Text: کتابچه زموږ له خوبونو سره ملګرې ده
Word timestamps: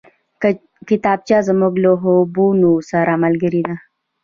کتابچه 0.87 1.37
زموږ 1.47 1.73
له 1.83 1.91
خوبونو 2.01 2.71
سره 2.91 3.11
ملګرې 3.23 3.61
ده 3.67 3.75